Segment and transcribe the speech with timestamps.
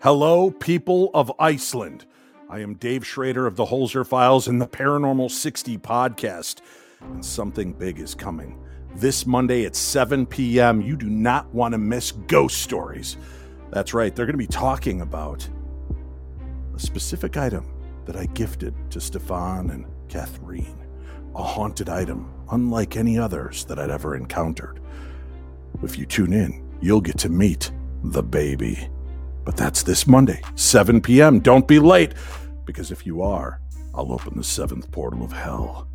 [0.00, 2.06] Hello, people of Iceland.
[2.48, 6.60] I am Dave Schrader of the Holzer Files and the Paranormal 60 podcast.
[7.00, 8.64] And something big is coming.
[8.94, 13.16] This Monday at 7 p.m., you do not want to miss Ghost Stories.
[13.72, 15.48] That's right, they're going to be talking about
[16.76, 17.68] a specific item
[18.04, 20.78] that I gifted to Stefan and Catherine.
[21.34, 24.78] A haunted item, unlike any others that I'd ever encountered.
[25.82, 27.72] If you tune in, you'll get to meet
[28.04, 28.88] the baby.
[29.48, 31.40] But that's this Monday, 7 p.m.
[31.40, 32.12] Don't be late,
[32.66, 33.62] because if you are,
[33.94, 35.88] I'll open the seventh portal of hell.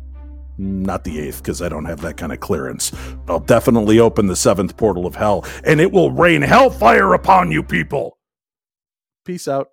[0.58, 2.90] Not the eighth, because I don't have that kind of clearance.
[3.28, 7.62] I'll definitely open the seventh portal of hell, and it will rain hellfire upon you
[7.62, 8.18] people.
[9.24, 9.68] Peace out.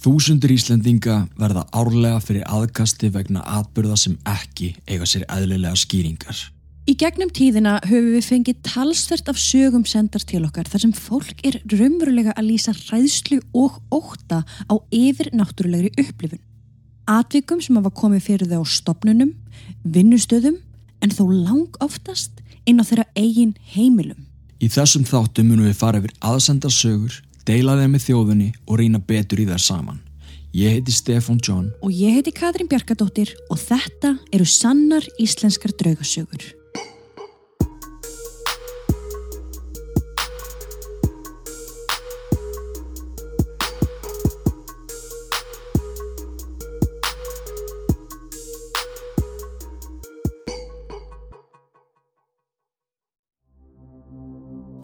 [0.00, 6.40] Þúsundur Íslendinga verða árlega fyrir aðkasti vegna atbyrða sem ekki eiga sér eðlilega skýringar.
[6.90, 11.44] Í gegnum tíðina höfum við fengið talsvert af sögum sendar til okkar þar sem fólk
[11.46, 16.42] er raunverulega að lýsa hræðslu og óta á yfir náttúrulegri upplifun.
[17.06, 19.30] Atvikum sem hafa komið fyrir þau á stopnunum,
[19.86, 20.58] vinnustöðum
[20.98, 24.26] en þó lang oftast inn á þeirra eigin heimilum.
[24.58, 28.98] Í þessum þáttum munum við fara yfir aðsendar sögur, deila þeim með þjóðunni og reyna
[28.98, 30.06] betur í þær saman.
[30.50, 36.56] Ég heiti Stefan John Og ég heiti Katrín Bjarkadóttir og þetta eru sannar íslenskar draugasögur.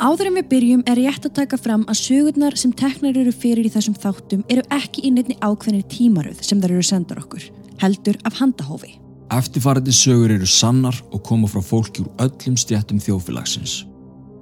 [0.07, 3.67] Áður en við byrjum er rétt að taka fram að sögurnar sem teknar eru fyrir
[3.67, 7.49] í þessum þáttum eru ekki í nefni ákveðnir tímaröð sem þær eru sendar okkur,
[7.83, 8.93] heldur af handahófi.
[9.35, 13.81] Eftirfarandi sögur eru sannar og koma frá fólki úr öllum stjættum þjóðfélagsins.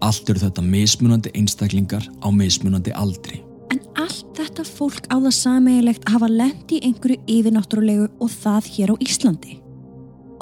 [0.04, 3.40] Allt eru þetta mismunandi einstaklingar á mismunandi aldri.
[3.72, 8.72] En allt þetta fólk á það sameigilegt að hafa lendi í einhverju yfirnáttúrulegu og það
[8.76, 9.60] hér á Íslandi.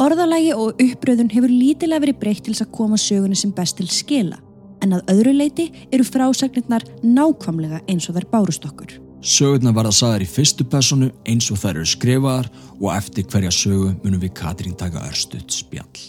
[0.02, 3.86] Orðalagi og uppröðun hefur lítilega verið breytt til þess að koma sögunni sem best til
[3.86, 4.40] skila,
[4.82, 8.98] en að öðru leiti eru frásagnirnar nákvamlega eins og þær bárust okkur.
[9.22, 12.48] Sögurnar verða sagðar í fyrstu personu eins og þær eru skrifaðar
[12.80, 16.02] og eftir hverja sögu munum við Katrín taka örstuðt spjall.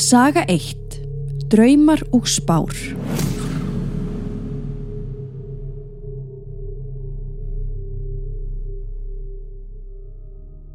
[0.00, 0.96] Saga 1.
[1.52, 2.72] Draumar og spár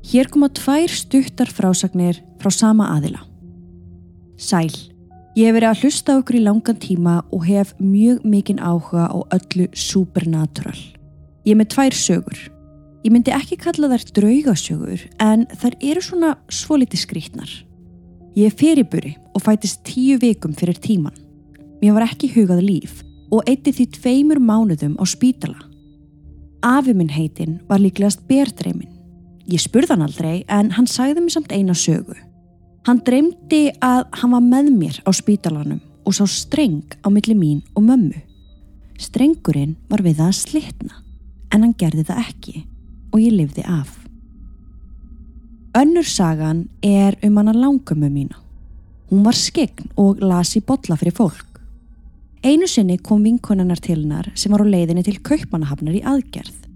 [0.05, 3.23] Hér koma tvær stuttar frásagnir frá sama aðila.
[4.35, 4.73] Sæl,
[5.39, 9.17] ég hef verið að hlusta okkur í langan tíma og hef mjög mikinn áhuga á
[9.31, 10.75] öllu supernatural.
[11.47, 12.39] Ég með tvær sögur.
[13.05, 17.51] Ég myndi ekki kalla þær draugasögur en þær eru svona svolítið skrítnar.
[18.35, 21.15] Ég er fyrirburi og fætist tíu vikum fyrir tíman.
[21.79, 22.99] Mér var ekki hugað líf
[23.31, 25.61] og eitti því tveimur mánuðum á spítala.
[26.65, 28.91] Afi minn heitinn var líklegast berdreimin.
[29.47, 32.17] Ég spurði hann aldrei en hann sagði mér samt eina sögu.
[32.85, 37.63] Hann dreymdi að hann var með mér á spítalanum og sá streng á milli mín
[37.73, 38.19] og mömmu.
[39.01, 41.01] Strengurinn var við það að slitna
[41.49, 42.55] en hann gerði það ekki
[43.09, 43.89] og ég lifði af.
[45.75, 48.37] Önnur sagan er um hana langömmu mína.
[49.09, 51.59] Hún var skegn og las í bolla fyrir fólk.
[52.45, 56.67] Einu sinni kom vinkonennar til hennar sem var á leiðinni til kaupmanahafnar í aðgerð.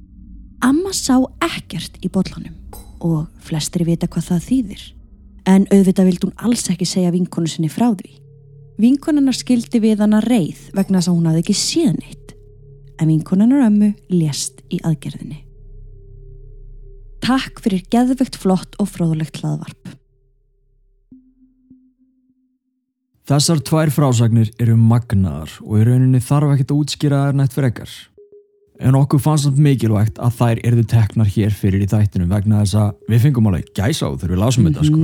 [0.65, 2.57] Amma sá ekkert í bollanum
[3.05, 4.87] og flestir vita hvað það þýðir.
[5.49, 8.11] En auðvitað vildi hún alls ekki segja vinkonu sinni frá því.
[8.79, 12.35] Vinkonennar skildi við hana reið vegna þess að hún hafði ekki síðan eitt.
[12.99, 15.41] En vinkonennar ömmu lést í aðgerðinni.
[17.23, 19.95] Takk fyrir geðvögt flott og fróðulegt hlaðvarp.
[23.29, 27.69] Þessar tvær frásagnir eru magnaðar og í rauninni þarf ekkert að útskýra þær nætt fyrir
[27.73, 27.91] ekkar.
[28.79, 32.79] En okkur fannst samt mikilvægt að þær erðu teknar hér fyrir í þættinu vegna þess
[32.79, 35.03] að við fengum alveg gæsa á þegar við lásum þetta sko.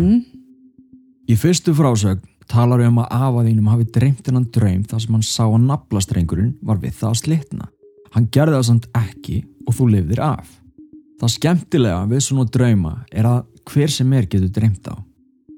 [1.26, 5.42] Í fyrstu frásögn talar um að afaðínum hafi dreymt hennan draum þar sem hann sá
[5.48, 7.70] að naflastrengurinn var við það að slitna.
[8.14, 10.52] Hann gerði það samt ekki og þú lifðir af.
[11.18, 13.42] Það skemmtilega við svona drauma er að
[13.72, 14.96] hver sem er getur dreymt á.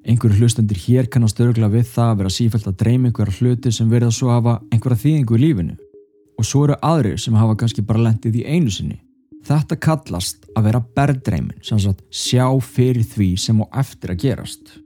[0.07, 3.91] Einhverju hlustendur hér kannast örgla við það að vera sífælt að dreyma einhverja hluti sem
[3.91, 5.77] verða svo að hafa einhverja þýðingu í lífinu.
[6.39, 9.01] Og svo eru aðrir sem hafa kannski bara lendið í einu sinni.
[9.43, 14.77] Þetta kallast að vera berðdreymin, sem sagt sjá fyrir því sem á eftir að gerast.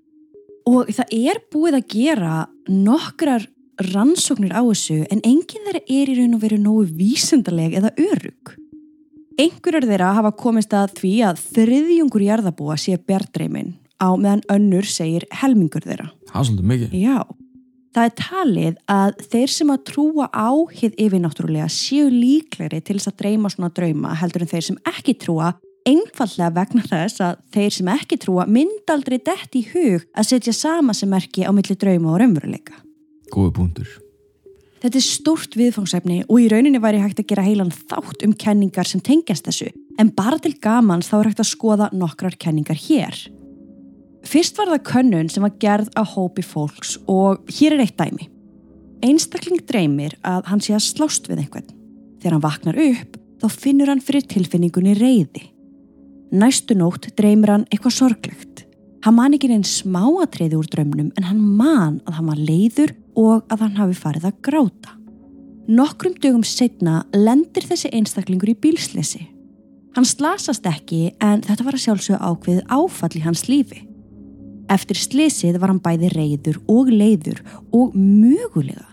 [0.70, 2.36] Og það er búið að gera
[2.70, 3.48] nokkrar
[3.92, 8.56] rannsóknir á þessu en enginn þeirra er í raun og veru nógu vísendaleg eða örug.
[9.42, 15.26] Einhverjar þeirra hafa komist að því að þriðjungur jarðabúa sé bjardreimin á meðan önnur segir
[15.42, 16.12] helmingur þeirra.
[16.30, 16.98] Það er svolítið mikið.
[17.02, 17.18] Já,
[17.92, 23.12] Það er talið að þeir sem að trúa á hið yfirnáttúrulega séu líklegri til þess
[23.12, 25.50] að dreyma svona drauma heldur en þeir sem ekki trúa
[25.88, 30.96] einfallega vegna þess að þeir sem ekki trúa myndaldri dett í hug að setja sama
[30.98, 32.78] sem merki á milli drauma og raunveruleika.
[33.32, 33.92] Góði punktur.
[34.82, 38.90] Þetta er stórt viðfangsefni og í rauninni væri hægt að gera heilan þátt um kenningar
[38.90, 39.70] sem tengjast þessu
[40.02, 43.18] en bara til gamans þá er hægt að skoða nokkrar kenningar hér.
[44.26, 48.28] Fyrst var það könnun sem var gerð á hópi fólks og hér er eitt dæmi.
[49.06, 51.70] Einstakling dreymir að hann sé að slást við einhvern.
[52.22, 55.51] Þegar hann vaknar upp þá finnur hann fyrir tilfinningunni reyði.
[56.32, 58.64] Næstu nótt dreymir hann eitthvað sorglegt.
[59.04, 63.48] Hann man ekki einn smáatriði úr drömnum en hann man að hann var leiður og
[63.52, 64.94] að hann hafi farið að gráta.
[65.72, 69.26] Nokkrum dögum setna lendir þessi einstaklingur í bílslesi.
[69.98, 73.84] Hann slasast ekki en þetta var að sjálfsögja ákveð áfall í hans lífi.
[74.72, 77.44] Eftir slesið var hann bæði reyður og leiður
[77.76, 78.88] og mögulega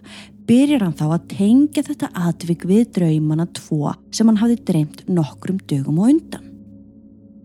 [0.49, 5.61] byrjar hann þá að tengja þetta atvik við draumana tvo sem hann hafði dreymt nokkrum
[5.71, 6.48] dögum og undan.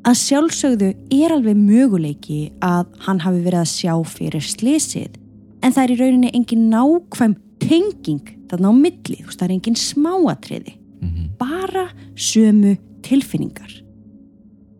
[0.04, 5.20] Að sjálfsögðu er alveg möguleiki að hann hafi verið að sjá fyrir slesið
[5.64, 9.56] en það er í rauninni engin nákvæm tenging þarna á milli, þú veist það er
[9.58, 10.74] engin smáatriði,
[11.04, 11.30] Mm -hmm.
[11.38, 13.84] bara sömu tilfinningar.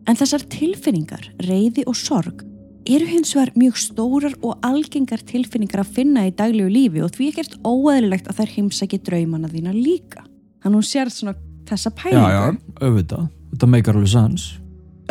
[0.06, 2.44] En þessar tilfinningar, reyði og sorg
[2.86, 7.28] eru hins vegar mjög stórar og algengar tilfinningar að finna í daglegu lífi og því
[7.28, 10.24] ekkert óæðilegt að þær heimsæki draumana þína líka.
[10.62, 11.34] Þannig hún sér svona
[11.64, 12.28] þessa Já, pælingu.
[12.28, 13.28] já, auðvitað.
[13.52, 14.58] Þetta meikar alveg sans.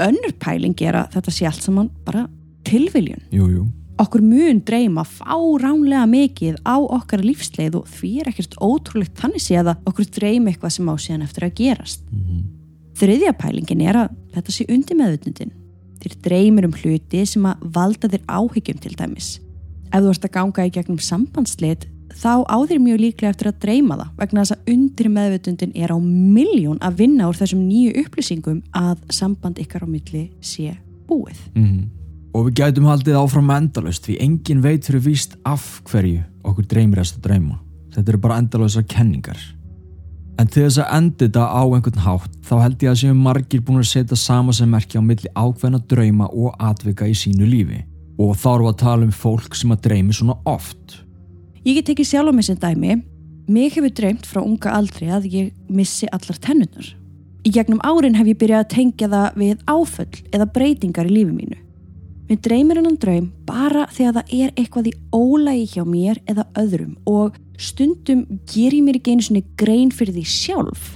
[0.01, 2.25] Önnur pæling er að þetta sé allt saman bara
[2.67, 3.21] tilviljun.
[3.33, 3.67] Jú, jú.
[4.01, 9.69] Okkur mun dreyma fáránlega mikið á okkar lífsleið og því er ekkert ótrúlegt þannig séð
[9.69, 12.05] að okkur dreyma eitthvað sem á síðan eftir að gerast.
[12.09, 12.43] Mm
[12.93, 15.53] Þriðja pælingin er að þetta sé undir meðutnundin.
[16.03, 19.29] Þér dreymir um hluti sem að valda þér áhyggjum til dæmis.
[19.89, 21.87] Ef þú ert að ganga í gegnum sambandslit
[22.19, 25.93] þá á þér mjög líklega eftir að dreyma það vegna þess að undir meðutundin er
[25.93, 30.77] á miljón að vinna úr þessum nýju upplýsingum að samband ykkar á milli sé
[31.09, 31.39] búið.
[31.55, 31.83] -hmm.
[32.33, 36.99] Og við gætum haldið áfram endalaust því engin veit fyrir víst af hverju okkur dreymir
[36.99, 37.59] þess að dreyma.
[37.93, 39.37] Þetta eru bara endalausar kenningar.
[40.39, 43.61] En til þess að endi þetta á einhvern hátt þá held ég að séum margir
[43.61, 47.83] búin að setja sama sem merkja á milli ákveðna drauma og atvika í sínu lífi.
[48.17, 51.02] Og þá við að tala um fólk sem að dreymi svona oft.
[51.63, 52.97] Ég get ekki sjálf á mig sem dæmi.
[53.47, 56.89] Mig hefur dreymt frá unga aldri að ég missi allar tennunar.
[57.47, 61.31] Í gegnum árin hef ég byrjað að tengja það við áföll eða breytingar í lífi
[61.31, 61.57] mínu.
[62.27, 66.93] Mér dreymir hennan draum bara þegar það er eitthvað í ólægi hjá mér eða öðrum
[67.07, 70.93] og stundum ger ég mér ekki einu svona grein fyrir því sjálf.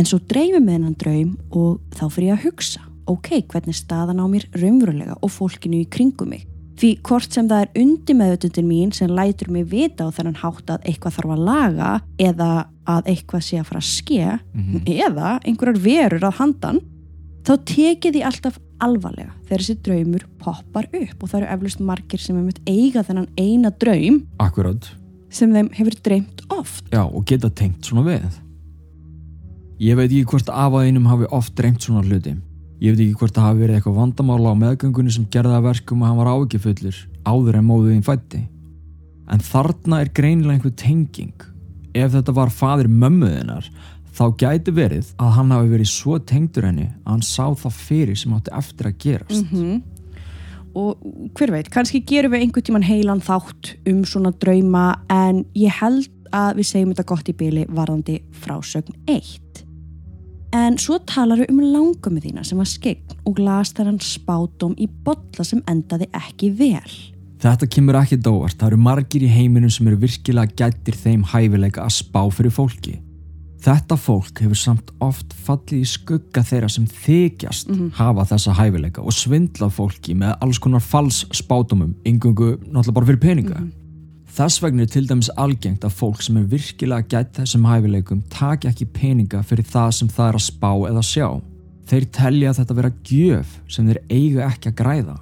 [0.00, 4.24] En svo dreymir með hennan draum og þá fyrir ég að hugsa, ok, hvernig staðan
[4.24, 6.48] á mér raunverulega og fólkinu í kringum mig.
[6.76, 10.66] Því hvort sem það er undir meðutundin mín sem lætur mig vita á þennan hátt
[10.74, 12.48] að eitthvað þarf að laga eða
[12.86, 14.82] að eitthvað sé að fara að ske Mhm.
[14.84, 16.80] eða einhverjar verur að handan
[17.46, 22.20] þá tekið því alltaf alvarlega þegar þessi draumur poppar upp og það eru eflust margir
[22.20, 24.90] sem hefur eiga þennan eina draum Akkurát.
[25.30, 26.84] sem þeim hefur dreymt oft.
[26.92, 28.28] Já, og geta tengt svona við.
[29.80, 32.36] Ég veit ekki hvort afaðinum hafi oft dreymt svona hluti.
[32.76, 36.02] Ég veit ekki hvort það hafi verið eitthvað vandamála á meðgöngunni sem gerði að verkum
[36.02, 38.42] að hann var ágjöfullur áður en móðuðin fætti.
[39.32, 41.46] En þarna er greinilega einhver tenging.
[41.96, 43.70] Ef þetta var fadir mömmuðinar,
[44.16, 48.20] þá gæti verið að hann hafi verið svo tengdur henni að hann sá það fyrir
[48.20, 49.52] sem átti eftir að gerast.
[49.52, 49.80] -hmm.
[50.76, 51.00] Og
[51.32, 56.10] hver veit, kannski gerum við einhvern tíman heilan þátt um svona drauma en ég held
[56.32, 59.45] að við segjum þetta gott í byli varðandi frásögn 1.
[60.54, 64.76] En svo talar við um langömmu þína sem var skegn og las þar hann spátum
[64.78, 66.96] í bolla sem endaði ekki vel.
[67.42, 71.84] Þetta kemur ekki dóvart, það eru margir í heiminum sem eru virkilega gættir þeim hæfileika
[71.84, 72.96] að spá fyrir fólki.
[73.66, 79.16] Þetta fólk hefur samt oft fallið í skugga þeirra sem þykjast hafa þessa hæfileika og
[79.16, 83.64] svindlað fólki með alls konar fals spátumum, yngungu náttúrulega bara fyrir peninga.
[84.36, 88.68] Þess vegna er til dæmis algengt að fólk sem er virkilega gætt þessum hæfileikum taki
[88.68, 91.28] ekki peninga fyrir það sem það er að spá eða sjá.
[91.88, 95.16] Þeir telja þetta vera gjöf sem þeir eiga ekki að græða.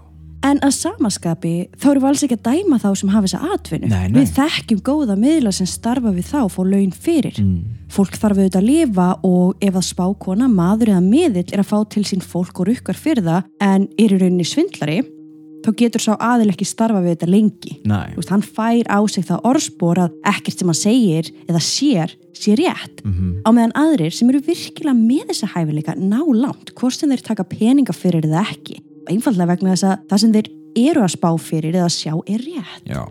[0.45, 3.93] En að samaskapi þá eru við alls ekki að dæma þá sem hafa þessa atvinnu.
[3.93, 4.19] Nei, nei.
[4.19, 7.39] Við þekkjum góða miðla sem starfa við þá og fá laun fyrir.
[7.41, 7.81] Mm.
[7.95, 11.79] Fólk þarf auðvitað að lifa og ef að spákona, maður eða miðill er að fá
[11.95, 14.99] til sín fólk og rukkar fyrir það en er í rauninni svindlari,
[15.65, 17.75] þá getur sá aðil ekki starfa við þetta lengi.
[17.89, 22.57] Veist, hann fær á sig það orðspor að ekkert sem hann segir eða sér, sé
[22.61, 23.05] rétt.
[23.05, 27.23] Mm Á meðan aðrir sem eru virkilega með þessa hæfileika ná langt, hvort sem þeir
[27.23, 28.81] taka peninga fyrir eða ekki.
[29.09, 30.49] Einfallega vegna þess að það sem þeir
[30.89, 32.85] eru að spá fyrir eða sjá er rétt.
[32.89, 33.05] Já.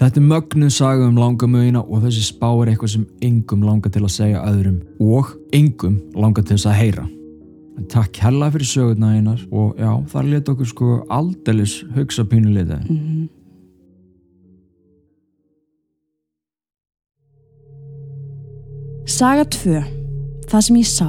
[0.00, 4.00] Þetta er mögnuð saga um langamögina og þessi spá er eitthvað sem engum langar til
[4.00, 7.04] að segja öðrum og engum langar til þess að heyra.
[7.88, 12.82] Takk hella fyrir sögurna einar og já, það leta okkur sko aldelis hugsa pínuleita.
[12.84, 13.28] Mm -hmm.
[19.10, 19.82] Saga 2.
[20.46, 21.08] Það sem ég sá.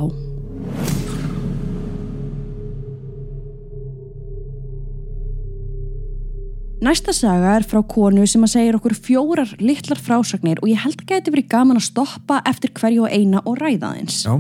[6.82, 10.98] Næsta saga er frá konu sem að segja okkur fjórar litlar frásagnir og ég held
[11.04, 14.24] að geti verið gaman að stoppa eftir hverju og eina og ræða þeins.
[14.26, 14.34] Já,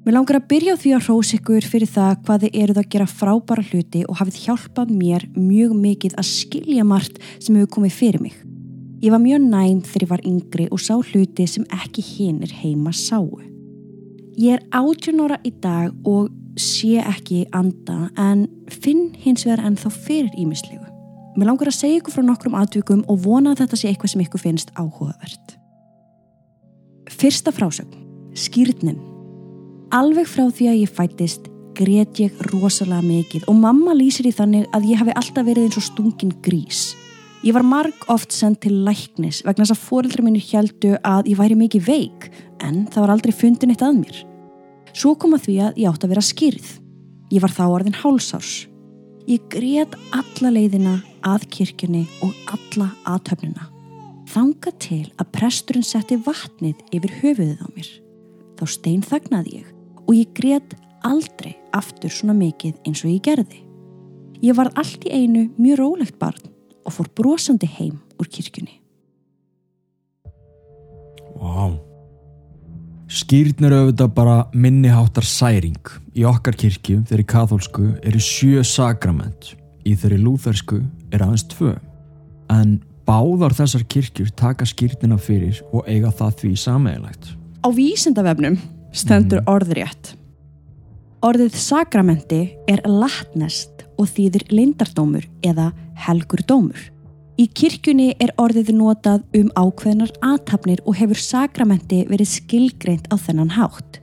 [0.00, 2.86] Mér langar að byrja á því að hrós ykkur fyrir það hvað þið eruð að
[2.94, 7.98] gera frábæra hluti og hafið hjálpað mér mjög mikið að skilja margt sem hefur komið
[7.98, 8.38] fyrir mig.
[9.04, 12.94] Ég var mjög næm þegar ég var yngri og sá hluti sem ekki hinnir heima
[12.96, 13.28] sáu.
[14.40, 19.92] Ég er 18 ára í dag og sé ekki anda en finn hins vegar ennþá
[19.92, 20.88] fyrir ímislegu.
[21.36, 24.24] Mér langar að segja ykkur frá nokkrum aðtökum og vona að þetta sé eitthvað sem
[24.24, 25.56] ykkur finnst áhugavert.
[27.20, 28.00] Fyrsta frásögn.
[28.32, 29.09] Skýrnin.
[29.90, 34.68] Alveg frá því að ég fættist grét ég rosalega mikið og mamma lýsir í þannig
[34.76, 36.82] að ég hafi alltaf verið eins og stungin grís.
[37.42, 41.40] Ég var marg oft sendt til læknis vegna þess að fóreldra minni heldu að ég
[41.40, 42.28] væri mikið veik
[42.62, 44.20] en það var aldrei fundin eitt að mér.
[44.94, 46.70] Svo kom að því að ég átt að vera skýrð.
[47.34, 48.52] Ég var þá orðin hálsárs.
[49.26, 50.94] Ég grét alla leiðina
[51.26, 53.66] að kirkjunni og alla aðtöfnina.
[54.30, 57.92] Þanga til að presturinn setti vatnið yfir höfuðið á mér.
[58.54, 59.69] Þá stein þagnaði ég
[60.10, 60.72] og ég grét
[61.06, 63.60] aldrei aftur svona mikið eins og ég gerði.
[64.42, 66.50] Ég var allt í einu mjög rólegt barn
[66.82, 68.80] og fór brosandi heim úr kirkjunni.
[71.38, 71.70] Vá.
[73.10, 75.78] Skýrn er auðvitað bara minniháttar særing.
[76.14, 79.52] Í okkar kirkju, þeirri kathólsku, eru sjö sakrament.
[79.86, 80.80] Í þeirri lúþersku
[81.14, 81.76] er aðeins tvö.
[82.50, 87.32] En báðar þessar kirkjur taka skýrnina fyrir og eiga það því sameigilegt.
[87.62, 88.58] Á vísindavefnum
[88.92, 90.14] stendur orðrétt.
[91.20, 95.70] Orðið sakramenti er latnest og þýðir lindardómur eða
[96.06, 96.80] helgur dómur.
[97.40, 103.54] Í kirkjunni er orðið notað um ákveðnar aðtapnir og hefur sakramenti verið skilgreint á þennan
[103.56, 104.00] hátt.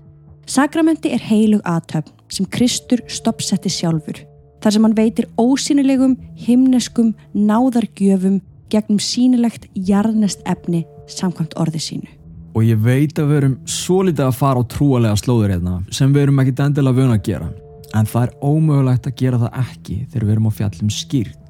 [0.48, 4.24] Sakramenti er heilug aðtöfn sem Kristur stoppsetti sjálfur,
[4.64, 8.40] þar sem hann veitir ósynilegum, himneskum, náðargjöfum
[8.74, 12.17] gegnum sínilegt jarðnest efni samkvæmt orði sínu.
[12.58, 16.14] Og ég veit að við erum svo litið að fara á trúalega slóður hérna sem
[16.14, 17.50] við erum ekkit endilega vöna að gera.
[17.94, 21.44] En það er ómögulegt að gera það ekki þegar við erum á fjallum skýrt.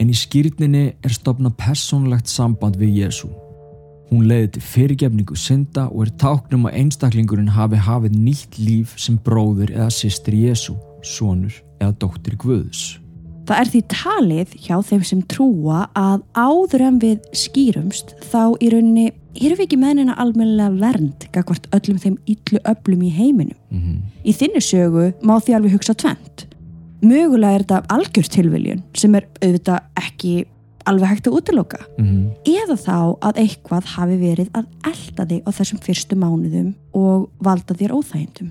[0.00, 3.28] En í skýrtninni er stopna persónlegt samband við Jésu.
[4.08, 9.20] Hún leiði til fyrirgefningu synda og er táknum að einstaklingurinn hafi hafið nýtt líf sem
[9.20, 12.94] bróður eða systir Jésu, sonur eða dóttir Guðs.
[13.46, 18.70] Það er því talið hjá þeim sem trúa að áður en við skýrumst þá í
[18.72, 23.58] rauninni erum við ekki meðnina almennilega vernd gagvart öllum þeim yllu öllum í heiminum.
[23.70, 24.02] Mm -hmm.
[24.24, 26.46] Í þinni sögu má því alveg hugsa tvent.
[27.02, 30.34] Mögulega er þetta algjör tilviljun sem er auðvitað ekki
[30.86, 31.80] alveg hægt að útiloka.
[31.98, 32.26] Mm -hmm.
[32.44, 37.74] Eða þá að eitthvað hafi verið að elda þig á þessum fyrstu mánuðum og valda
[37.74, 38.50] þér óþægindum.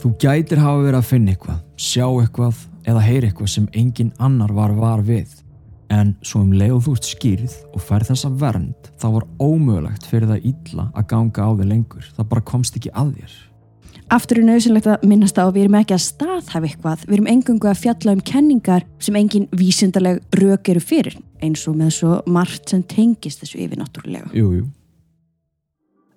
[0.00, 4.52] Þú gætir hafa verið að finna eitthvað, sjá eitthvað eða heyra eitthvað sem engin annar
[4.56, 5.36] var var við.
[5.90, 10.06] En svo um leið og þú ert skýrð og fær þessa vernd, þá var ómögulegt
[10.06, 12.10] fyrir það illa að ganga á þig lengur.
[12.16, 13.38] Það bara komst ekki að þér.
[14.10, 17.28] Aftur er nöðsynlegt að minnast á að við erum ekki að staðhæfa eitthvað, við erum
[17.30, 22.16] engungu að fjalla um kenningar sem engin vísindarleg rauk eru fyrir, eins og með svo
[22.26, 24.32] margt sem tengist þessu yfirnáttúrulega.
[24.34, 24.66] Jú, jú.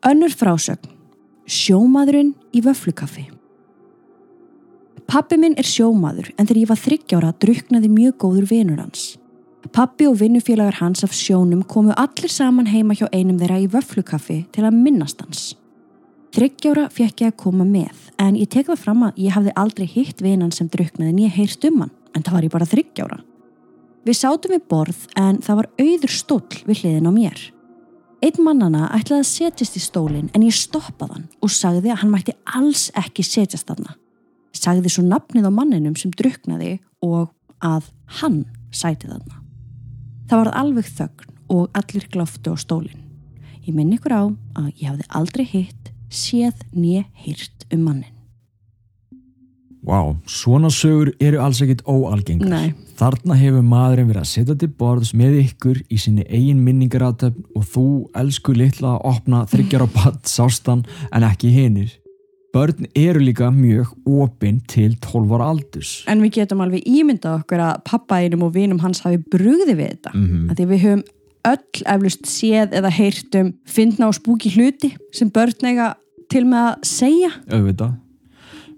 [0.10, 0.90] Önnur frásögn.
[1.46, 3.28] Sjómaðurinn í vöflukaffi.
[5.10, 9.04] Pappi minn er sjómaður en þegar ég var þryggjára druknaði mjög góður vinur hans.
[9.74, 14.40] Pappi og vinnufélagar hans af sjónum komu allir saman heima hjá einum þeirra í vöflukaffi
[14.54, 15.54] til að minnast hans.
[16.34, 19.86] Þryggjára fekk ég að koma með en ég tek það fram að ég hafði aldrei
[19.86, 23.20] hitt vinan sem druknaði en ég heyrst um hann en það var ég bara þryggjára.
[24.04, 27.44] Við sátum við borð en það var auður stóll við hliðin á mér.
[28.24, 32.12] Einn mannana ætlaði að setjast í stólinn en ég stoppaði hann og sagði að hann
[32.14, 33.96] mætti alls ekki setjast þarna.
[34.54, 37.32] Sagði svo nafnið á manninum sem druknaði og
[37.64, 38.44] að hann
[38.74, 39.40] sæti þarna.
[40.30, 43.04] Það var alveg þögn og allir glóftu á stólinn.
[43.64, 44.24] Ég minn ykkur á
[44.60, 48.12] að ég hafði aldrei hitt, séð nýja hýrt um mannin.
[49.84, 52.48] Vá, svona sögur eru alls ekkit óalgengar.
[52.48, 52.74] Nei.
[52.96, 57.66] Þarna hefur maðurinn verið að setja til borðs með ykkur í sinni eigin minningarátöfn og
[57.68, 61.92] þú, elsku litla, að opna þryggjar á patt sástan en ekki hinnir.
[62.54, 65.94] Börn eru líka mjög opinn til 12 ára aldurs.
[66.08, 70.12] En við getum alveg ímyndað okkur að pappainum og vinum hans hafi brugði við þetta.
[70.14, 70.52] Mhm.
[70.52, 71.04] Af Því við höfum
[71.50, 75.96] öll eflust séð eða heyrt um finna og spúki hluti sem börn eiga
[76.30, 77.32] til með að segja.
[77.50, 77.98] auðvitað.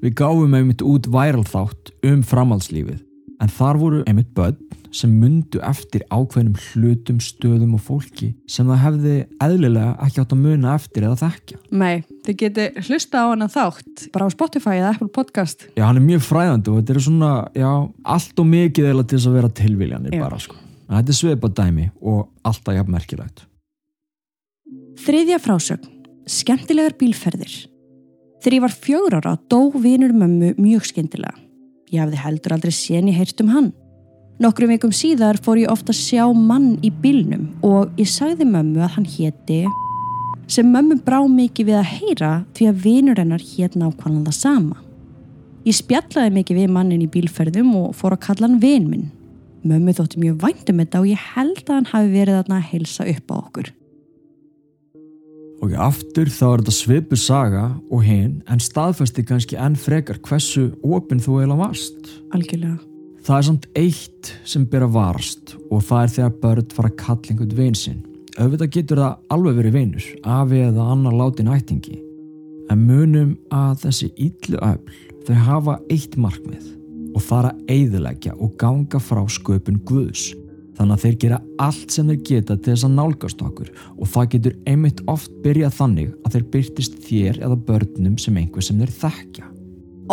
[0.02, 3.02] Við gáfum einmitt út væral þátt um framhaldslífið
[3.42, 4.56] en þar voru einmitt börn
[4.96, 10.44] sem mundu eftir ákveðnum hlutum, stöðum og fólki sem það hefði eðlilega ekki átt að
[10.46, 11.60] muna eftir eða þekkja.
[11.76, 15.68] Nei, þið geti hlusta á hana þátt bara á Spotify eða Apple Podcast.
[15.76, 17.72] Já, hann er mjög fræðandi og þetta er svona, já,
[18.16, 20.24] allt og mikið eða til þess að vera tilviljanir Já.
[20.24, 20.58] bara, sko.
[20.86, 23.46] En þetta er svipað dæmi og alltaf jafn merkilegt.
[25.06, 25.92] Þriðja frásögn.
[26.26, 27.66] Skemmtilegar bílferðir.
[28.42, 31.36] Þegar ég var fjögur ára dó vinur mömmu mjög skemmtilega.
[31.94, 33.74] Ég hafði heldur aldrei séni heyrt um hann.
[34.36, 38.82] Nokkrum vikum síðar fór ég ofta að sjá mann í bílnum og ég sagði mömmu
[38.84, 39.60] að hann héti
[40.52, 44.76] sem mömmu brá mikið við að heyra því að vinur hennar hét nákvæmlega sama.
[45.64, 49.06] Ég spjallaði mikið við mannin í bílferðum og fór að kalla hann vin minn.
[49.64, 53.06] Mömmu þótti mjög vænt um þetta og ég held að hann hafi verið að heilsa
[53.14, 53.70] upp á okkur.
[55.64, 60.74] Og aftur þá er þetta svipu saga og hinn en staðfesti kannski enn frekar hversu
[60.84, 62.12] opinn þú eiginlega varst.
[62.36, 62.84] Algjörlega.
[63.26, 66.98] Það er samt eitt sem ber að varast og það er þegar börn fara að
[67.00, 68.04] kalla einhvern vin sinn.
[68.36, 71.96] Auðvitað getur það alveg verið vinur, afi eða annar látin ættingi.
[72.70, 76.68] En munum að þessi ítlu öfl þau hafa eitt markmið
[77.16, 80.28] og fara að eyðileggja og ganga frá sköpun Guðs.
[80.78, 84.32] Þannig að þeir gera allt sem þeir geta til þess að nálgast okkur og það
[84.36, 88.98] getur einmitt oft byrjað þannig að þeir byrtist þér eða börnum sem einhver sem þeir
[89.02, 89.55] þekkja.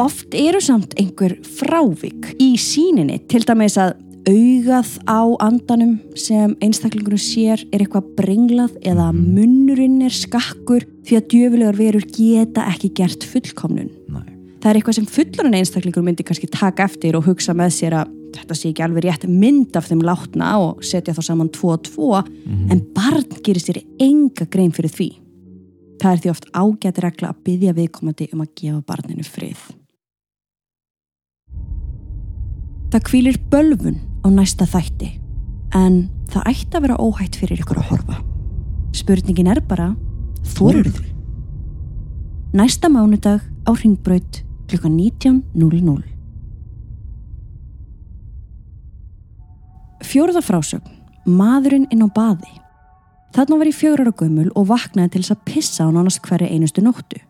[0.00, 7.20] Oft eru samt einhver frávik í síninni, til dæmis að augað á andanum sem einstaklingunum
[7.20, 13.26] sér er eitthvað brenglað eða munnurinn er skakkur því að djöfulegar verur geta ekki gert
[13.26, 13.90] fullkomnun.
[14.14, 14.24] Nei.
[14.62, 18.16] Það er eitthvað sem fullorinn einstaklingur myndi kannski taka eftir og hugsa með sér að
[18.38, 21.84] þetta sé ekki alveg rétt mynd af þeim látna og setja þá saman tvo og
[21.90, 25.10] tvo en barn gerir sér enga grein fyrir því.
[26.00, 29.81] Það er því oft ágætt regla að byggja viðkomandi um að gefa barninu frið.
[32.92, 35.14] Það kvílir bölvun á næsta þætti
[35.72, 38.18] en það ætti að vera óhætt fyrir ykkur að horfa.
[38.92, 39.94] Spurningin er bara,
[40.44, 41.08] þorur þið?
[42.52, 44.76] Næsta mánudag á Ringbraut kl.
[44.92, 46.04] 19.00.
[50.04, 50.92] Fjóruða frásögn,
[51.24, 52.60] maðurinn inn á baði.
[53.32, 56.52] Þarna var ég fjögur ára gömul og vaknaði til þess að pissa á nánast hverju
[56.52, 57.24] einustu nóttu.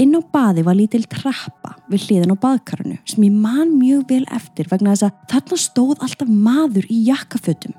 [0.00, 4.22] Inn á baði var lítil trappa við hliðin á baðkarinu sem ég man mjög vel
[4.32, 7.74] eftir vegna þess að þarna stóð alltaf maður í jakkafötum.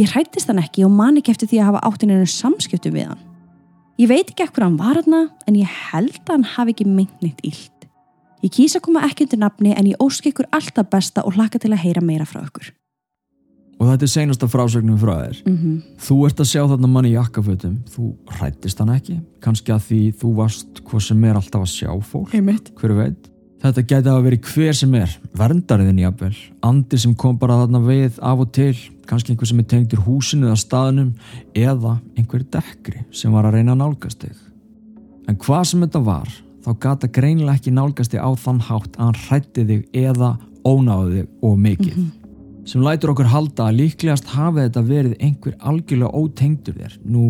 [0.00, 3.10] Ég hrættist hann ekki og man ekki eftir því að hafa áttinn einu samskiptum við
[3.10, 3.20] hann.
[4.00, 7.20] Ég veit ekki ekkur hann var hann en ég held að hann hafi ekki meint
[7.20, 7.88] neitt illt.
[8.42, 11.60] Ég kýsa að koma ekki undir nafni en ég ósk ykkur alltaf besta og hlaka
[11.60, 12.72] til að heyra meira frá ykkur.
[13.82, 15.38] Og þetta er seinasta frásögnum frá þér.
[15.42, 15.78] Mm -hmm.
[15.98, 20.00] Þú ert að sjá þarna manni í jakkafötum, þú hrættist hann ekki, kannski að því
[20.20, 22.30] þú varst hvað sem er alltaf að sjá fólk,
[22.78, 23.28] hver veit.
[23.62, 28.18] Þetta gæti að vera hver sem er, verndariðin jafnvel, andi sem kom bara þarna við
[28.22, 31.12] af og til, kannski einhver sem er tengdur húsinu eða staðnum,
[31.54, 34.38] eða einhver dekkri sem var að reyna að nálgast þig.
[35.28, 36.28] En hvað sem þetta var,
[36.64, 41.22] þá gata greinilega ekki nálgast þig á þann hátt að hann hrætti þig eða ónáði
[41.22, 42.21] þig og mikið
[42.68, 47.24] sem lætur okkur halda að líklegast hafi þetta verið einhver algjörlega ótengdur þér nú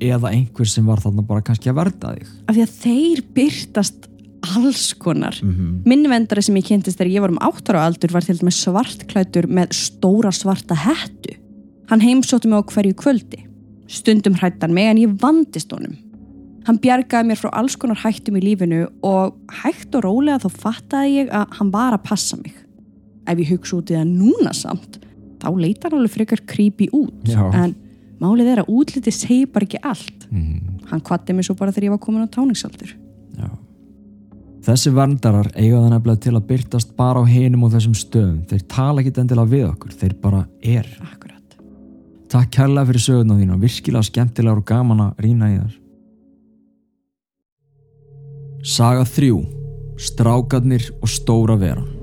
[0.00, 4.10] eða einhver sem var þarna bara kannski að verða þig Af því að þeir byrtast
[4.56, 5.36] alls konar.
[5.42, 5.82] mm -hmm.
[5.84, 9.46] Minn vendari sem ég kynntist þegar ég var um áttara aldur var til dæmis svartklætur
[9.46, 11.36] með stóra svarta hettu.
[11.90, 13.46] Hann heimsótti mig á hverju kvöldi.
[13.86, 15.96] Stundum hrættan mig en ég vandist honum.
[16.66, 21.24] Hann bjargaði mér frá alls konar hættum í lífinu og hægt og rólega þá fattaði
[21.24, 22.54] ég að hann var að passa mig.
[23.28, 24.98] Ef ég hugsa út í það núna samt,
[25.42, 27.28] þá leitar hann alveg frekar creepy út.
[27.28, 27.42] Já.
[27.52, 27.76] En
[28.20, 30.28] málið er að útliti segir bara ekki allt.
[30.30, 32.94] Mm Hann kvatti mig svo bara þegar ég var komin á táningsaldur.
[33.38, 33.50] Já.
[34.66, 38.64] Þessi verndarar eiga það nefnilega til að byrtast bara á hinum og þessum stöðum þeir
[38.68, 41.54] tala ekki endilega við okkur, þeir bara er Akkurat.
[42.30, 45.78] Takk kærlega fyrir söguna þína, virkilega skemmtilegar og gaman að rýna í þar
[48.60, 49.30] Saga 3
[50.00, 51.99] Strákarnir og stóra veran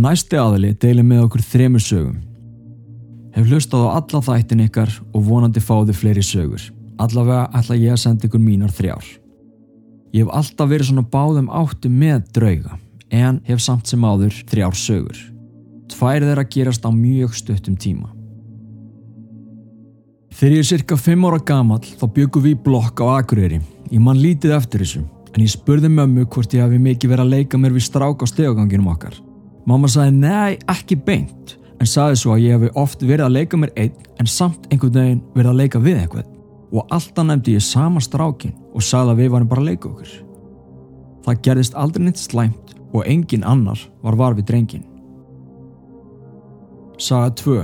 [0.00, 2.20] Næsti aðli deilir með okkur þremur sögum.
[3.34, 6.62] Hef hlustað á alla þættin ykkar og vonandi fáðu fleiri sögur.
[6.96, 9.04] Allavega ætla ég að senda ykkur mínar þrjár.
[10.14, 12.78] Ég hef alltaf verið svona báðum áttu með drauga,
[13.12, 15.20] en hef samt sem áður þrjár sögur.
[15.92, 18.08] Tvær þeirra gerast á mjög stuttum tíma.
[20.32, 23.60] Þegar ég er cirka 5 ára gamall þá byggum við blokk á Akureyri.
[23.92, 25.04] Ég man lítið eftir þessu.
[25.34, 28.26] En ég spurði mömmu hvort ég hafi mikið verið að leika mér við strák á
[28.30, 29.26] stegaganginum okkar.
[29.68, 33.60] Mamma sagði nei, ekki beint, en sagði svo að ég hafi oft verið að leika
[33.60, 36.36] mér einn en samt einhvern veginn verið að leika við einhvern.
[36.70, 40.12] Og alltaf nefndi ég sama strákin og sagði að við varum bara að leika okkur.
[41.26, 44.86] Það gerðist aldrei neitt slæmt og engin annar var var við drengin.
[47.00, 47.60] Saga 2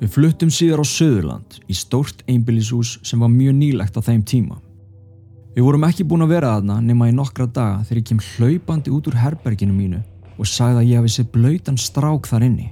[0.00, 4.58] Við fluttum síðar á Söðurland í stórt einbillishús sem var mjög nýlegt á þeim tíma.
[5.54, 8.92] Við vorum ekki búin að vera aðna nema í nokkra daga þegar ég kem hlaupandi
[8.92, 10.00] út úr herberginu mínu
[10.38, 12.70] og sagði að ég hafi sér blöytan strák þar inni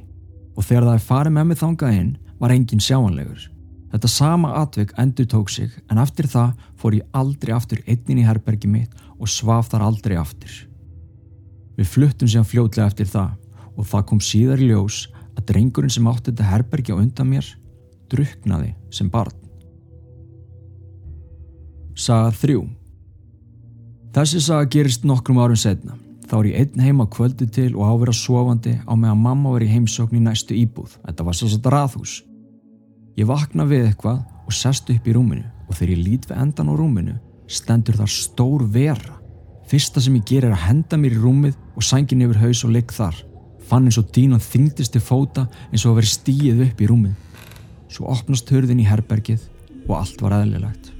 [0.56, 2.10] og þegar það er farið með mig þangað inn
[2.42, 3.46] var engin sjáanlegur.
[3.92, 8.26] Þetta sama atvik endur tók sig en eftir það fór ég aldrei aftur einnin í
[8.26, 10.52] herbergi mitt og svaf þar aldrei aftur.
[11.76, 13.36] Við fluttum sér fljótlega eftir það
[13.76, 17.48] og það kom síðar í ljós að drengurinn sem átti þetta herbergi á undan mér
[18.12, 19.36] druknaði sem barn.
[21.96, 22.60] Saga 3
[24.12, 25.96] Þessi saga gerist nokkrum árum setna.
[26.32, 29.66] Þá er ég einn heima kvöldi til og ávera sofandi á meðan mamma var í
[29.68, 30.94] heimsókn í næstu íbúð.
[31.04, 32.22] Þetta var svo rathús.
[33.20, 36.70] Ég vakna við eitthvað og sest upp í rúminu og þegar ég lít við endan
[36.72, 37.18] á rúminu
[37.52, 39.18] stendur þar stór vera.
[39.68, 42.72] Fyrsta sem ég ger er að henda mér í rúmið og sængin yfir haus og
[42.78, 43.20] ligg þar.
[43.68, 47.44] Fann eins og dínan þyngdist til fóta eins og að veri stíið upp í rúmið.
[47.92, 49.44] Svo opnast hörðin í herbergið
[49.84, 50.94] og allt var eðlilegt.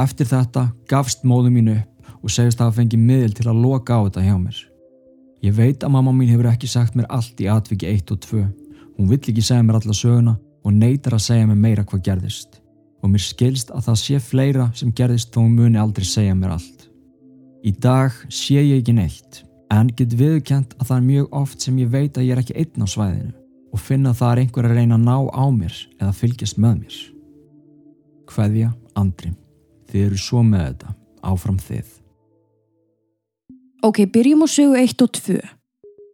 [0.00, 3.96] Eftir þetta gafst móðu mín upp og segist að það fengi miðil til að loka
[3.96, 4.58] á þetta hjá mér.
[5.40, 8.42] Ég veit að mamma mín hefur ekki sagt mér allt í atviki 1 og 2.
[8.98, 12.60] Hún vill ekki segja mér alla söguna og neytar að segja mér meira hvað gerðist.
[13.00, 16.58] Og mér skilst að það sé fleira sem gerðist þó hún muni aldrei segja mér
[16.58, 16.88] allt.
[17.64, 21.78] Í dag sé ég ekki neitt en get viðkjent að það er mjög oft sem
[21.78, 23.32] ég veit að ég er ekki einn á svæðinu
[23.70, 26.76] og finna að það er einhver að reyna að ná á mér eða fylgjast með
[26.82, 27.00] mér.
[28.30, 29.32] Hveðja, Andri.
[29.90, 30.94] Þið eru svo með þetta.
[31.30, 31.99] Áfram þið.
[33.82, 35.40] Ok, byrjum á sögu 1 og 2.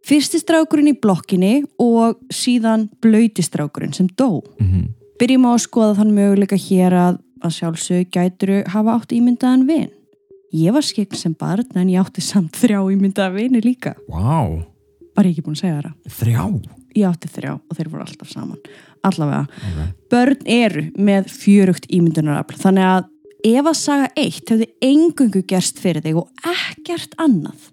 [0.07, 4.41] Fyrsti strákurinn í blokkinni og síðan blöyti strákurinn sem dó.
[4.59, 4.85] Mm -hmm.
[5.19, 9.91] Byrjum á að skoða þann möguleika hér að að sjálfsög gæturu hafa átt ímyndaðan vin.
[10.55, 13.95] Ég var skegn sem barn en ég átti samt þrjá ímyndaða vini líka.
[14.07, 14.63] Wow.
[15.17, 15.95] Var ég ekki búin að segja það?
[16.19, 16.43] þrjá.
[16.95, 18.57] Ég átti þrjá og þeir voru alltaf saman.
[19.03, 19.43] Allavega.
[19.57, 19.89] Okay.
[20.09, 23.09] Börn eru með fjörugt ímyndunarafl þannig að
[23.45, 27.67] ef að saga eitt hefði engungu gerst fyrir þig og ekkert annað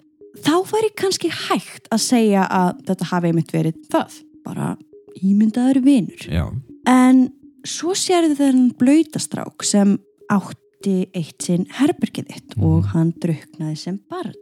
[0.45, 4.77] þá væri kannski hægt að segja að þetta hafi einmitt verið það bara
[5.23, 6.45] ímyndaður vinur Já.
[6.91, 7.29] en
[7.65, 9.97] svo sérðu þennan blöytastrák sem
[10.33, 12.65] átti eitt sinn herbergið þitt Mhm.
[12.67, 14.35] og hann druknaði sem barn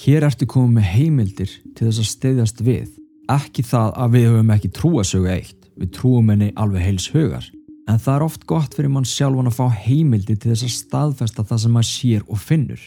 [0.00, 2.88] Hér ertu komið með heimildir til þess að steyðjast við.
[3.28, 5.66] Ekki það að við höfum ekki trúasögu eitt.
[5.76, 7.44] Við trúum henni alveg heils hugar.
[7.90, 11.44] En það er oft gott fyrir mann sjálfan að fá heimildir til þess að staðfesta
[11.48, 12.82] það sem maður sér og finnur.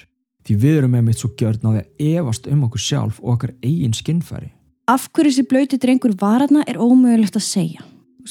[0.47, 3.33] Því við erum með mitt svo gjörn á því að efast um okkur sjálf og
[3.33, 4.53] okkar eigin skinnfæri.
[4.91, 7.83] Af hverju þessi blöyti drengur var aðna er ómögulegt að segja.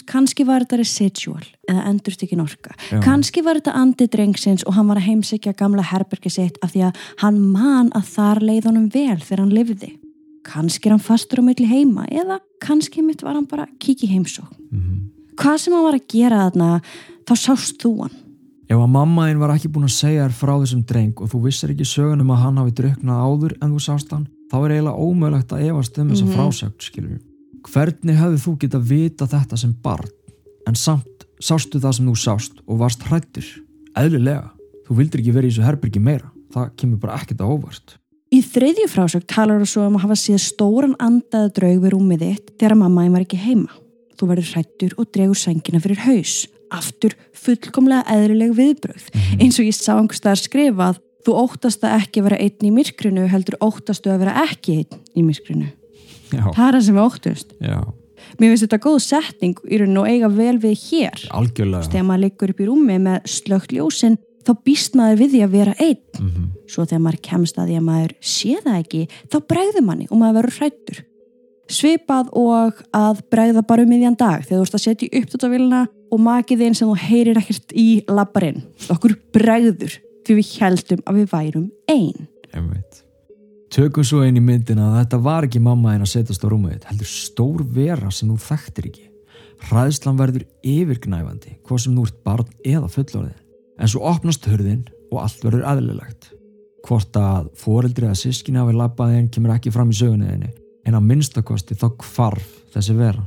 [0.08, 2.72] Kannski var þetta residual eða endurst ekki norka.
[2.88, 3.00] Já.
[3.04, 6.86] Kannski var þetta andi drengsins og hann var að heimsækja gamla herbergi sitt af því
[6.88, 9.90] að hann man að þar leið honum vel þegar hann lifði.
[10.48, 14.56] Kannski er hann fastur á milli heima eða kannski mitt var hann bara í heimsókn.
[14.72, 16.68] Mm Hvað sem hann var að gera þarna,
[17.28, 18.18] þá sást þú hann.
[18.72, 21.40] Ef að mamma þín var ekki búin að segja þér frá þessum dreng og þú
[21.44, 25.02] vissir ekki sögunum að hann hafi druknað áður en þú sást hann, þá er eiginlega
[25.06, 26.34] ómögulegt að efast um þessa Mhm.
[26.36, 27.18] frásögt, skilur.
[27.68, 30.08] Hvernig hefði þú getað vita þetta sem barn,
[30.66, 33.44] en samt sástu það sem þú sást og varst hrættur?
[33.96, 34.50] Eðlilega,
[34.88, 37.96] þú vildir ekki verið í þessu herbergi meira, það kemur bara ekkert á óvart.
[38.32, 42.20] Í þriðju frásögn talar þú svo um að hafa séð stóran andaða draug við rúmið
[42.24, 43.68] þitt þegar mamma þín var ekki heima.
[44.22, 46.32] Þú verður hrættur og dregur sængina fyrir haus.
[46.70, 49.08] Aftur fullkomlega eðrileg viðbröð.
[49.42, 53.24] Eins og ég sá einhvers staðar skrifað, þú óttast að ekki vera einn í myrkrinu
[53.32, 55.66] heldur óttastu að vera ekki einn í myrkrinu.
[56.30, 57.52] Já, Það er það sem við óttust.
[57.58, 57.80] já,
[58.38, 61.26] Mér finnst þetta góð setning í raun og eiga vel við hér.
[61.26, 65.56] Þegar maður liggur upp í rúmi með slögt ljósin, þá býst maður við því að
[65.58, 66.02] vera einn.
[66.22, 70.06] Mm Svo þegar maður kemst að því að maður sé það ekki, þá bregður manni
[70.08, 71.02] og maður verður hrættur.
[71.72, 75.82] Svipað og að bregða bara um miðjan dag þegar þú ert að setja í upptötavíluna
[76.12, 78.60] og makiðinn sem þú heyrir ekkert í labbarinn.
[78.92, 82.28] Okkur bregður því við heldum að við værum einn.
[82.52, 83.00] Einmitt.
[83.72, 86.74] Tökum svo einn í myndina að þetta var ekki mamma en að setjast á rúmið
[86.74, 89.06] þitt, heldur stór vera sem þú þekktir ekki.
[89.62, 93.38] Hræðslan verður yfirgnæfandi, hvað sem þú ert barn eða fullorðið.
[93.80, 96.32] En svo opnast hurðin og allt verður aðlilegt.
[96.84, 100.50] Hvort að foreldri eða sískinni hafi labbað einn kemur ekki fram í sögunniðinni,
[100.86, 103.24] en að minnstakosti þá hvarf þessi vera.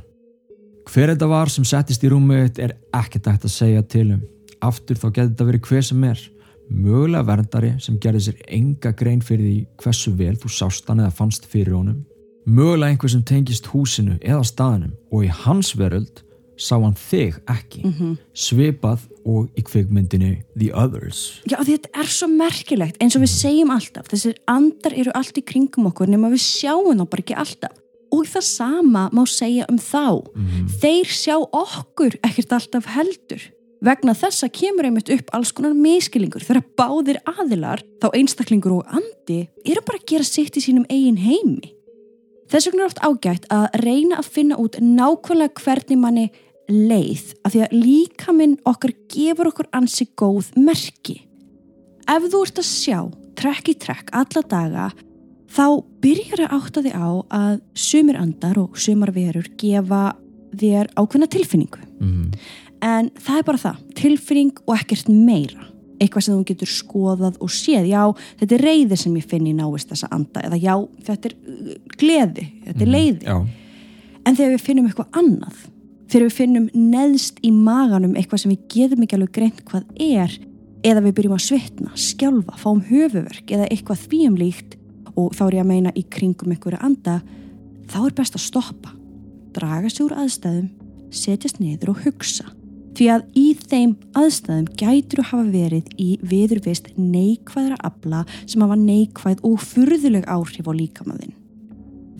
[0.86, 4.24] Hver þetta var sem settist í rúmið er ekkert hægt að segja til um.
[4.64, 6.20] Aftur þá getur þetta verið hver sem er.
[6.66, 11.14] mögulega verndari sem gerði sér enga grein fyrir því hversu vel þú sást hann eða
[11.14, 12.00] fannst fyrir honum,
[12.44, 16.24] mögulega einhver sem tengist húsinu eða staðinum og í hans veröld
[16.56, 17.82] sá hann þig ekki,
[18.36, 21.42] svipað og í kvikmyndinu The Others.
[21.50, 25.44] Já, þetta er svo merkilegt eins og við segjum alltaf, þessir andar eru allt í
[25.46, 27.82] kringum okkur nema við sjáum þá bara ekki alltaf.
[28.14, 30.22] Og það sama má segja um þá.
[30.80, 33.42] Þeir sjá okkur ekkert alltaf heldur.
[33.84, 39.42] Vegna þessa kemur einmitt upp alls konar miskilingur þegar báðir aðilar, þá einstaklingur og andi,
[39.66, 41.74] eru bara að gera sitt í sínum eigin heimi.
[42.46, 46.26] Þess vegna er oft ágætt að reyna að finna út nákvæmlega hvernig manni
[46.70, 51.20] leið af því að líka minn okkar gefur okkur ansi góð merki.
[52.06, 53.00] Ef þú ert að sjá
[53.36, 54.90] trekk í trekk alla daga
[55.52, 55.66] þá
[56.02, 60.04] byrjar að átta þig á að sumir andar og sumar verur gefa
[60.56, 61.82] þér ákveðna tilfinningu.
[62.00, 62.30] Mm
[62.84, 65.68] en það er bara það, tilfinning og ekkert meira.
[65.96, 68.02] Eitthvað sem þú getur skoðað og séð, já,
[68.40, 70.74] þetta er reyði sem ég finn í návist þessa anda, eða já,
[71.06, 73.24] þetta er uh, gleði, þetta er leiði.
[73.24, 73.38] Já,
[74.26, 75.64] en þegar við finnum eitthvað annað
[76.10, 80.36] þegar við finnum neðst í maganum eitthvað sem við getum ekki alveg greint hvað er
[80.86, 84.76] eða við byrjum að svitna, skjálfa, fáum höfuverk eða eitthvað þvíumlíkt
[85.16, 87.20] og þá er ég að meina í kringum einhverja anda
[87.90, 88.92] þá er best að stoppa
[89.56, 90.68] draga sig úr aðstæðum
[91.16, 92.50] setjast niður og hugsa.
[92.96, 98.78] Því að í þeim aðstæðum gætur að hafa verið í viðurvist neikvæðra afla sem hafa
[98.80, 101.34] neikvæð og furðuleg áhrif á líkamaðinn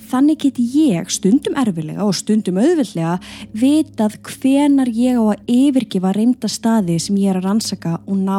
[0.07, 3.16] Þannig get ég stundum erfilega og stundum auðvildlega
[3.57, 8.38] vitað hvenar ég á að yfirgefa reymda staði sem ég er að rannsaka og ná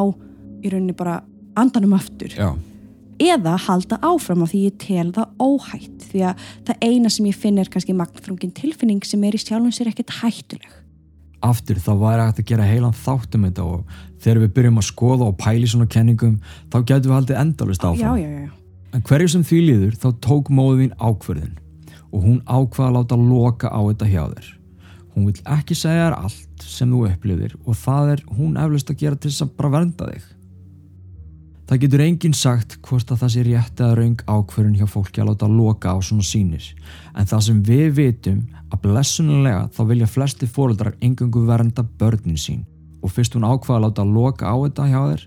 [0.63, 1.21] í rauninni bara
[1.58, 2.32] andanum aftur.
[2.34, 2.56] já,
[3.17, 7.36] Eða halda áfram af því ég tel það óhætt því að það eina sem ég
[7.36, 10.69] finn er kannski magnfrungin tilfinning sem er í sjálfum sér ekkert hættuleg.
[11.41, 15.25] aftur þá væri hægt að gera heilan þáttum þetta og þegar við byrjum að skoða
[15.27, 18.01] og pæli svona kenningum þá getum við haldið endalust áfram.
[18.01, 18.49] Já, já, já.
[18.95, 21.58] En hverju sem því líður þá tók móðin ákverðin
[22.13, 24.47] og hún ákvaða að láta loka á þetta hjá þér.
[25.13, 29.00] Hún vil ekki segja þér allt sem þú upplifir og það er hún eflust að
[29.04, 30.28] gera til þess að bara vernda þig.
[31.67, 35.34] Það getur enginn sagt hvort að það sé rétt eða raung ákverðin hjá fólki að
[35.34, 36.69] láta loka á svona sínir
[37.12, 38.38] en það sem við vitum
[38.71, 42.63] að blessunulega þá vilja flesti fóreldrar engungu vernda börnin sín
[43.04, 45.26] og fyrst hún ákvaða að láta loka á þetta hjá þér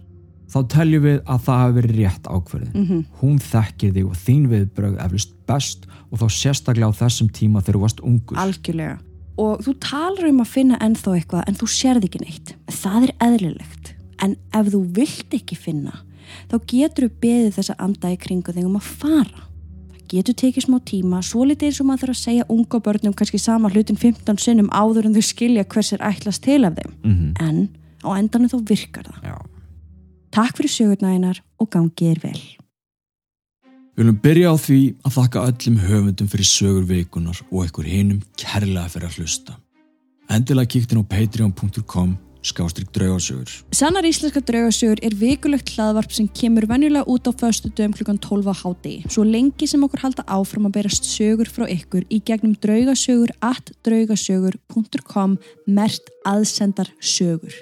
[0.51, 4.45] þá teljum við að það hafi verið rétt ákverðin Mm hún þekkir þig og þín
[4.51, 8.99] viðbrögð eflust best og þá sérstaklega á þessum tíma þegar þú varst ungur Algjörlega.
[9.41, 12.55] Og þú talar um að finna ennþá eitthvað en þú sérð ekki neitt.
[12.69, 13.93] Það er eðlilegt.
[14.21, 16.03] En ef þú vilt ekki finna,
[16.51, 19.47] þá getur þú beðið þessa anda í kringu þig um að fara.
[19.95, 23.15] Það getur tekið smá tíma, svo litið eins og maður þarf að segja unga börnum
[23.17, 26.93] kannski sama hlutin 15 sinnum áður en þau skilja hvers er ætlast til af þeim.
[27.01, 27.69] mm En
[28.05, 29.25] á endanum þá virkar það.
[29.31, 29.37] Já.
[30.31, 32.41] Takk fyrir sögurnæginar og gangið er vel.
[33.99, 38.23] Við viljum byrja á því að þakka öllum höfundum fyrir sögur vikunar og ekkur hinum
[38.39, 39.57] kærlega fyrir að hlusta.
[40.31, 43.51] Endilega kíktin á patreon.com skástrík draugasögur.
[43.75, 48.49] Sannar íslenska draugasögur er vikulegt hlaðvarp sem kemur venjulega út á föstu dögum klukkan 12
[48.49, 49.11] á hádegi.
[49.13, 53.75] Svo lengi sem okkur halda áfram að berast sögur frá ykkur í gegnum draugasögur at
[53.85, 57.53] draugasögur.com mert aðsendar sögur.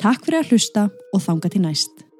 [0.00, 2.11] Takk fyrir að hlusta og þanga til næst.